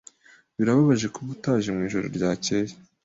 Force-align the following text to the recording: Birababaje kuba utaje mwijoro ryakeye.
Birababaje 0.57 1.07
kuba 1.15 1.29
utaje 1.35 1.69
mwijoro 1.75 2.05
ryakeye. 2.17 2.73